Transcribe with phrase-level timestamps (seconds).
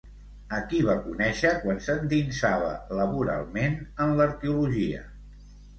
[0.59, 5.09] A qui va conèixer quan s'endinsava laboralment en l'arqueologia?